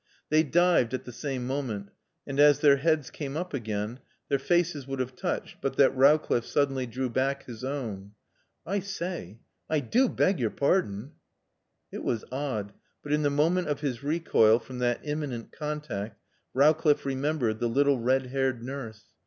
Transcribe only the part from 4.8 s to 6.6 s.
would have touched but that Rowcliffe